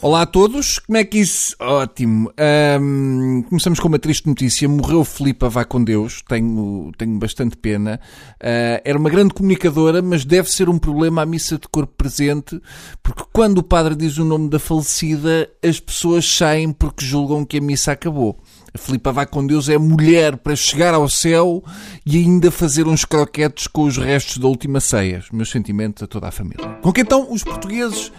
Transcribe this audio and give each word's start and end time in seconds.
Olá 0.00 0.22
a 0.22 0.26
todos, 0.26 0.78
como 0.78 0.96
é 0.96 1.02
que 1.02 1.18
isso? 1.18 1.56
Ótimo. 1.58 2.32
Ahm, 2.38 3.42
começamos 3.48 3.80
com 3.80 3.88
uma 3.88 3.98
triste 3.98 4.28
notícia. 4.28 4.68
Morreu 4.68 5.02
Filipa, 5.02 5.48
vá 5.48 5.64
com 5.64 5.82
Deus. 5.82 6.22
Tenho, 6.28 6.92
tenho 6.96 7.18
bastante 7.18 7.56
pena. 7.56 8.00
Ah, 8.40 8.80
era 8.84 8.96
uma 8.96 9.10
grande 9.10 9.34
comunicadora, 9.34 10.00
mas 10.00 10.24
deve 10.24 10.52
ser 10.52 10.68
um 10.68 10.78
problema 10.78 11.22
a 11.22 11.26
missa 11.26 11.58
de 11.58 11.66
corpo 11.66 11.92
presente, 11.96 12.60
porque 13.02 13.24
quando 13.32 13.58
o 13.58 13.62
padre 13.62 13.96
diz 13.96 14.18
o 14.18 14.24
nome 14.24 14.48
da 14.48 14.60
falecida, 14.60 15.50
as 15.64 15.80
pessoas 15.80 16.24
saem 16.24 16.70
porque 16.72 17.04
julgam 17.04 17.44
que 17.44 17.58
a 17.58 17.60
missa 17.60 17.90
acabou. 17.90 18.38
Filipa 18.78 19.12
vai 19.12 19.26
com 19.26 19.46
Deus 19.46 19.68
é 19.68 19.76
mulher 19.76 20.36
para 20.36 20.56
chegar 20.56 20.94
ao 20.94 21.08
céu 21.08 21.62
e 22.06 22.16
ainda 22.16 22.50
fazer 22.50 22.86
uns 22.86 23.04
croquetes 23.04 23.66
com 23.66 23.82
os 23.82 23.98
restos 23.98 24.38
da 24.38 24.48
última 24.48 24.80
ceia. 24.80 25.22
Meus 25.32 25.50
sentimentos 25.50 26.02
a 26.02 26.06
toda 26.06 26.28
a 26.28 26.30
família. 26.30 26.66
Com 26.80 26.92
que 26.92 27.02
então 27.02 27.30
os 27.30 27.44
portugueses 27.44 28.10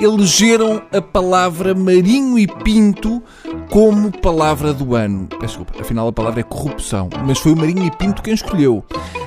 elegeram 0.00 0.82
a 0.92 1.02
palavra 1.02 1.74
Marinho 1.74 2.38
e 2.38 2.46
Pinto 2.46 3.22
como 3.74 4.12
palavra 4.12 4.72
do 4.72 4.94
ano. 4.94 5.26
Desculpa, 5.40 5.72
afinal 5.80 6.06
a 6.06 6.12
palavra 6.12 6.38
é 6.38 6.44
corrupção, 6.44 7.10
mas 7.26 7.40
foi 7.40 7.54
o 7.54 7.56
Marinho 7.56 7.84
e 7.84 7.90
Pinto 7.90 8.22
quem 8.22 8.32
escolheu. 8.32 8.84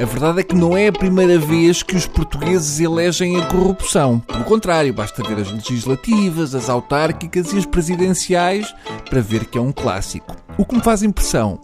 A 0.00 0.04
verdade 0.04 0.38
é 0.38 0.42
que 0.44 0.54
não 0.54 0.76
é 0.76 0.86
a 0.86 0.92
primeira 0.92 1.40
vez 1.40 1.82
que 1.82 1.96
os 1.96 2.06
portugueses 2.06 2.78
elegem 2.78 3.36
a 3.36 3.46
corrupção. 3.46 4.20
Pelo 4.20 4.44
contrário, 4.44 4.94
basta 4.94 5.24
ver 5.24 5.40
as 5.40 5.50
legislativas, 5.50 6.54
as 6.54 6.70
autárquicas 6.70 7.52
e 7.52 7.58
as 7.58 7.66
presidenciais 7.66 8.72
para 9.10 9.20
ver 9.20 9.44
que 9.44 9.58
é 9.58 9.60
um 9.60 9.72
clássico. 9.72 10.36
O 10.56 10.64
que 10.64 10.76
me 10.76 10.82
faz 10.82 11.02
impressão 11.02 11.58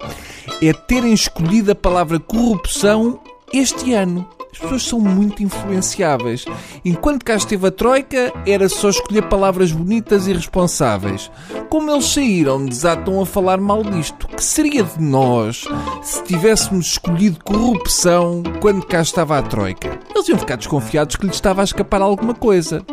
é 0.60 0.73
terem 0.73 1.12
escolhido 1.12 1.70
a 1.70 1.77
palavra 1.77 2.18
corrupção 2.18 3.20
este 3.52 3.95
ano. 3.95 4.29
As 4.55 4.61
pessoas 4.61 4.83
são 4.85 5.01
muito 5.01 5.43
influenciáveis. 5.43 6.45
Enquanto 6.85 7.25
cá 7.25 7.35
esteve 7.35 7.67
a 7.67 7.73
Troika, 7.73 8.33
era 8.47 8.69
só 8.69 8.89
escolher 8.89 9.23
palavras 9.23 9.73
bonitas 9.73 10.29
e 10.29 10.33
responsáveis. 10.33 11.29
Como 11.69 11.91
eles 11.91 12.05
saíram, 12.05 12.65
desatam 12.65 13.21
a 13.21 13.27
falar 13.27 13.59
mal 13.59 13.83
disto. 13.83 14.29
Que 14.29 14.43
seria 14.43 14.85
de 14.85 15.02
nós 15.02 15.65
se 16.02 16.23
tivéssemos 16.23 16.87
escolhido 16.87 17.43
corrupção 17.43 18.45
quando 18.61 18.87
cá 18.87 19.01
estava 19.01 19.38
a 19.38 19.43
Troika? 19.43 19.99
Eles 20.15 20.29
iam 20.29 20.38
ficar 20.38 20.55
desconfiados 20.55 21.16
que 21.16 21.27
lhes 21.27 21.35
estava 21.35 21.61
a 21.61 21.65
escapar 21.65 22.01
alguma 22.01 22.33
coisa. 22.33 22.85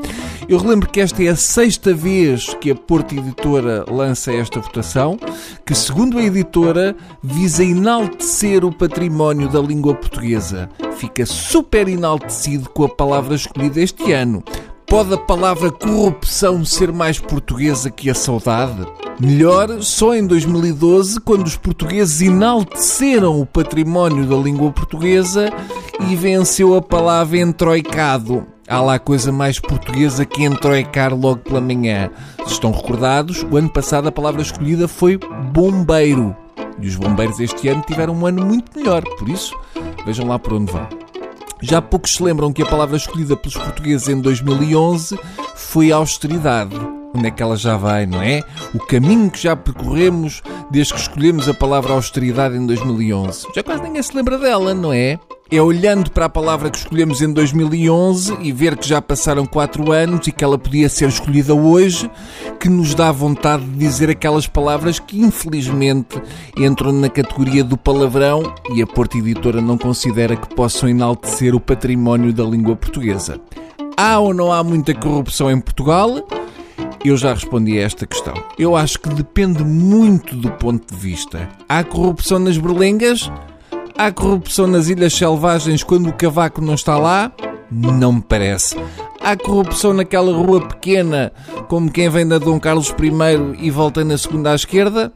Eu 0.51 0.57
relembro 0.57 0.89
que 0.89 0.99
esta 0.99 1.23
é 1.23 1.29
a 1.29 1.35
sexta 1.37 1.93
vez 1.93 2.53
que 2.55 2.71
a 2.71 2.75
Porto 2.75 3.15
Editora 3.15 3.85
lança 3.89 4.33
esta 4.33 4.59
votação, 4.59 5.17
que, 5.65 5.73
segundo 5.73 6.17
a 6.17 6.23
editora, 6.23 6.93
visa 7.23 7.63
enaltecer 7.63 8.65
o 8.65 8.69
património 8.69 9.47
da 9.47 9.61
língua 9.61 9.95
portuguesa. 9.95 10.69
Fica 10.97 11.25
super 11.25 11.87
enaltecido 11.87 12.69
com 12.69 12.83
a 12.83 12.89
palavra 12.89 13.33
escolhida 13.33 13.79
este 13.79 14.11
ano. 14.11 14.43
Pode 14.85 15.13
a 15.13 15.17
palavra 15.17 15.71
corrupção 15.71 16.65
ser 16.65 16.91
mais 16.91 17.17
portuguesa 17.17 17.89
que 17.89 18.09
a 18.09 18.13
saudade? 18.13 18.85
Melhor, 19.21 19.81
só 19.81 20.13
em 20.13 20.27
2012, 20.27 21.21
quando 21.21 21.47
os 21.47 21.55
portugueses 21.55 22.19
enalteceram 22.19 23.39
o 23.39 23.45
património 23.45 24.25
da 24.25 24.35
língua 24.35 24.69
portuguesa 24.69 25.49
e 26.09 26.15
venceu 26.17 26.75
a 26.75 26.81
palavra 26.81 27.39
entroicado. 27.39 28.45
Há 28.71 28.79
lá 28.79 28.97
coisa 28.97 29.33
mais 29.33 29.59
portuguesa 29.59 30.25
que 30.25 30.45
entroicar 30.45 31.13
logo 31.13 31.39
pela 31.39 31.59
manhã. 31.59 32.09
Se 32.47 32.53
estão 32.53 32.71
recordados, 32.71 33.45
o 33.51 33.57
ano 33.57 33.67
passado 33.69 34.07
a 34.07 34.11
palavra 34.13 34.41
escolhida 34.41 34.87
foi 34.87 35.19
bombeiro. 35.51 36.33
E 36.79 36.87
os 36.87 36.95
bombeiros 36.95 37.41
este 37.41 37.67
ano 37.67 37.83
tiveram 37.85 38.15
um 38.15 38.25
ano 38.25 38.45
muito 38.45 38.71
melhor, 38.79 39.03
por 39.19 39.27
isso, 39.27 39.53
vejam 40.05 40.25
lá 40.25 40.39
por 40.39 40.53
onde 40.53 40.71
vão. 40.71 40.87
Já 41.61 41.81
poucos 41.81 42.13
se 42.13 42.23
lembram 42.23 42.53
que 42.53 42.63
a 42.63 42.65
palavra 42.65 42.95
escolhida 42.95 43.35
pelos 43.35 43.57
portugueses 43.57 44.07
em 44.07 44.21
2011 44.21 45.19
foi 45.53 45.91
austeridade. 45.91 46.73
Onde 47.13 47.27
é 47.27 47.31
que 47.31 47.43
ela 47.43 47.57
já 47.57 47.75
vai, 47.75 48.05
não 48.05 48.21
é? 48.21 48.41
O 48.73 48.79
caminho 48.79 49.29
que 49.29 49.43
já 49.43 49.53
percorremos 49.53 50.41
desde 50.71 50.93
que 50.93 50.99
escolhemos 51.01 51.49
a 51.49 51.53
palavra 51.53 51.91
austeridade 51.91 52.55
em 52.55 52.65
2011. 52.65 53.47
Já 53.53 53.61
quase 53.61 53.83
ninguém 53.83 54.01
se 54.01 54.15
lembra 54.15 54.37
dela, 54.37 54.73
não 54.73 54.93
é? 54.93 55.19
É 55.53 55.61
olhando 55.61 56.09
para 56.11 56.27
a 56.27 56.29
palavra 56.29 56.69
que 56.69 56.77
escolhemos 56.77 57.21
em 57.21 57.33
2011 57.33 58.37
e 58.39 58.53
ver 58.53 58.77
que 58.77 58.87
já 58.87 59.01
passaram 59.01 59.45
4 59.45 59.91
anos 59.91 60.25
e 60.25 60.31
que 60.31 60.45
ela 60.45 60.57
podia 60.57 60.87
ser 60.87 61.09
escolhida 61.09 61.53
hoje, 61.53 62.09
que 62.57 62.69
nos 62.69 62.95
dá 62.95 63.11
vontade 63.11 63.65
de 63.65 63.77
dizer 63.77 64.09
aquelas 64.09 64.47
palavras 64.47 64.97
que 64.97 65.19
infelizmente 65.19 66.21
entram 66.55 66.93
na 66.93 67.09
categoria 67.09 67.65
do 67.65 67.75
palavrão 67.75 68.55
e 68.73 68.81
a 68.81 68.87
Porta 68.87 69.17
Editora 69.17 69.61
não 69.61 69.77
considera 69.77 70.37
que 70.37 70.55
possam 70.55 70.87
enaltecer 70.87 71.53
o 71.53 71.59
património 71.59 72.31
da 72.31 72.45
língua 72.45 72.77
portuguesa. 72.77 73.37
Há 73.97 74.19
ou 74.19 74.33
não 74.33 74.53
há 74.53 74.63
muita 74.63 74.95
corrupção 74.95 75.51
em 75.51 75.59
Portugal? 75.59 76.25
Eu 77.03 77.17
já 77.17 77.33
respondi 77.33 77.77
a 77.77 77.83
esta 77.83 78.07
questão. 78.07 78.35
Eu 78.57 78.73
acho 78.73 78.97
que 79.01 79.09
depende 79.09 79.65
muito 79.65 80.33
do 80.33 80.49
ponto 80.51 80.95
de 80.95 80.97
vista. 80.97 81.49
Há 81.67 81.83
corrupção 81.83 82.39
nas 82.39 82.57
berlengas? 82.57 83.29
Há 84.03 84.11
corrupção 84.11 84.65
nas 84.65 84.87
Ilhas 84.87 85.13
Selvagens 85.13 85.83
quando 85.83 86.09
o 86.09 86.13
cavaco 86.13 86.59
não 86.59 86.73
está 86.73 86.97
lá? 86.97 87.31
Não 87.69 88.13
me 88.13 88.21
parece. 88.23 88.75
Há 89.21 89.37
corrupção 89.37 89.93
naquela 89.93 90.35
rua 90.35 90.59
pequena, 90.59 91.31
como 91.67 91.91
quem 91.91 92.09
vem 92.09 92.27
da 92.27 92.39
Dom 92.39 92.59
Carlos 92.59 92.89
I 92.89 93.63
e 93.63 93.69
volta 93.69 94.03
na 94.03 94.17
segunda 94.17 94.53
à 94.53 94.55
esquerda? 94.55 95.13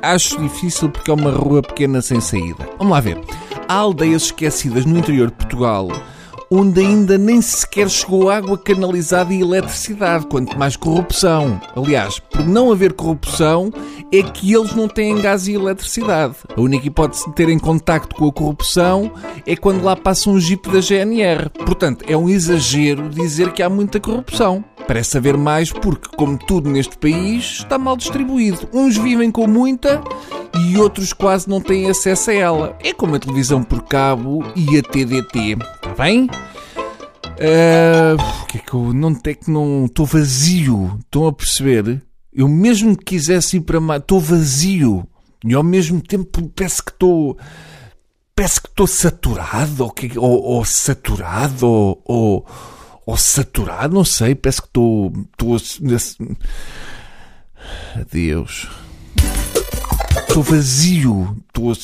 Acho 0.00 0.40
difícil 0.40 0.88
porque 0.88 1.10
é 1.10 1.14
uma 1.14 1.32
rua 1.32 1.62
pequena 1.62 2.00
sem 2.00 2.20
saída. 2.20 2.68
Vamos 2.78 2.92
lá 2.92 3.00
ver. 3.00 3.20
Há 3.66 3.74
aldeias 3.74 4.26
esquecidas 4.26 4.86
no 4.86 5.00
interior 5.00 5.26
de 5.26 5.34
Portugal 5.34 5.88
onde 6.54 6.82
ainda 6.82 7.16
nem 7.16 7.40
sequer 7.40 7.88
chegou 7.88 8.28
água 8.28 8.58
canalizada 8.58 9.32
e 9.32 9.40
eletricidade, 9.40 10.26
quanto 10.26 10.58
mais 10.58 10.76
corrupção. 10.76 11.58
Aliás, 11.74 12.18
por 12.18 12.46
não 12.46 12.70
haver 12.70 12.92
corrupção, 12.92 13.72
é 14.12 14.22
que 14.22 14.52
eles 14.52 14.74
não 14.74 14.86
têm 14.86 15.18
gás 15.18 15.48
e 15.48 15.54
eletricidade. 15.54 16.34
A 16.54 16.60
única 16.60 16.86
hipótese 16.86 17.24
de 17.24 17.34
terem 17.34 17.58
contacto 17.58 18.14
com 18.14 18.28
a 18.28 18.32
corrupção 18.32 19.10
é 19.46 19.56
quando 19.56 19.82
lá 19.82 19.96
passa 19.96 20.28
um 20.28 20.38
jeep 20.38 20.68
da 20.68 20.82
GNR. 20.82 21.48
Portanto, 21.64 22.04
é 22.06 22.14
um 22.14 22.28
exagero 22.28 23.08
dizer 23.08 23.52
que 23.52 23.62
há 23.62 23.70
muita 23.70 23.98
corrupção. 23.98 24.62
Parece 24.86 25.16
haver 25.16 25.38
mais 25.38 25.72
porque, 25.72 26.14
como 26.16 26.36
tudo 26.36 26.68
neste 26.68 26.98
país, 26.98 27.60
está 27.60 27.78
mal 27.78 27.96
distribuído. 27.96 28.68
Uns 28.74 28.98
vivem 28.98 29.30
com 29.30 29.46
muita 29.46 30.02
e 30.66 30.76
outros 30.76 31.14
quase 31.14 31.48
não 31.48 31.62
têm 31.62 31.88
acesso 31.88 32.30
a 32.30 32.34
ela. 32.34 32.76
É 32.84 32.92
como 32.92 33.14
a 33.14 33.18
televisão 33.18 33.62
por 33.62 33.82
cabo 33.84 34.44
e 34.54 34.76
a 34.76 34.82
TDT. 34.82 35.56
Está 35.92 36.04
bem? 36.04 36.24
Uh, 36.24 38.16
que 38.48 38.56
é 38.56 38.60
que 38.60 38.72
eu 38.72 38.94
não 38.94 39.14
tenho 39.14 39.36
que 39.36 39.50
não 39.50 39.84
estou 39.84 40.06
vazio. 40.06 40.98
Estão 41.00 41.26
a 41.26 41.32
perceber? 41.32 42.02
Eu 42.32 42.48
mesmo 42.48 42.96
que 42.96 43.04
quisesse 43.04 43.58
ir 43.58 43.60
para 43.60 43.78
mais, 43.78 44.00
estou 44.00 44.18
vazio. 44.18 45.06
E 45.44 45.52
ao 45.52 45.62
mesmo 45.62 46.00
tempo 46.00 46.48
parece 46.48 46.82
que 46.82 46.92
estou 46.92 47.36
parece 48.34 48.62
que 48.62 48.68
estou 48.68 48.86
saturado 48.86 49.84
ou, 49.84 49.92
ou, 50.16 50.42
ou 50.42 50.64
saturado 50.64 51.66
ou, 51.66 52.02
ou, 52.06 52.46
ou, 53.04 53.16
saturado, 53.18 53.94
não 53.94 54.04
sei, 54.04 54.34
parece 54.34 54.62
que 54.62 54.68
estou, 54.68 55.12
estou. 55.30 55.58
Adeus. 58.00 58.66
Estou 60.26 60.42
vazio. 60.42 61.36
Estou. 61.48 61.74